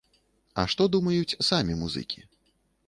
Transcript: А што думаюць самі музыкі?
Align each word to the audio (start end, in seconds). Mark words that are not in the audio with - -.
А 0.61 0.65
што 0.71 0.87
думаюць 0.95 1.37
самі 1.51 1.79
музыкі? 1.85 2.29